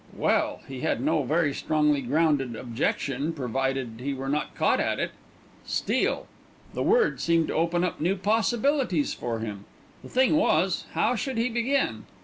Well, 0.17 0.61
he 0.67 0.79
had 0.81 0.99
no 0.99 1.21
very 1.21 1.53
strongly 1.53 2.01
grounded 2.01 2.55
objection, 2.55 3.33
provided 3.33 3.99
he 3.99 4.15
were 4.15 4.29
not 4.29 4.55
caught 4.55 4.79
at 4.79 4.97
it. 4.99 5.11
Steal! 5.63 6.25
The 6.73 6.81
word 6.81 7.21
seemed 7.21 7.49
to 7.49 7.53
open 7.53 7.83
up 7.83 8.01
new 8.01 8.15
possibilities 8.15 9.13
for 9.13 9.41
him. 9.41 9.65
The 10.01 10.09
thing 10.09 10.35
was, 10.35 10.85
how 10.93 11.15
should 11.15 11.37
he 11.37 11.49
begin? 11.49 12.05